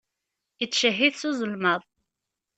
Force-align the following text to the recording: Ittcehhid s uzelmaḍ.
Ittcehhid 0.63 1.15
s 1.17 1.23
uzelmaḍ. 1.29 1.81